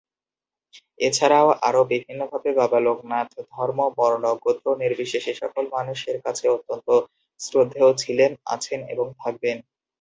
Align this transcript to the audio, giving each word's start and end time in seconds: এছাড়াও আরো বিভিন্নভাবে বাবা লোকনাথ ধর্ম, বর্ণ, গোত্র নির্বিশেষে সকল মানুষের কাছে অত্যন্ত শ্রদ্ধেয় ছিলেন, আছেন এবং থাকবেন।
এছাড়াও 0.99 1.47
আরো 1.67 1.81
বিভিন্নভাবে 1.91 2.49
বাবা 2.59 2.79
লোকনাথ 2.87 3.29
ধর্ম, 3.51 3.79
বর্ণ, 3.97 4.23
গোত্র 4.43 4.67
নির্বিশেষে 4.81 5.33
সকল 5.41 5.63
মানুষের 5.75 6.17
কাছে 6.25 6.45
অত্যন্ত 6.55 6.87
শ্রদ্ধেয় 7.39 7.91
ছিলেন, 7.97 8.31
আছেন 8.47 8.79
এবং 8.93 9.07
থাকবেন। 9.19 9.57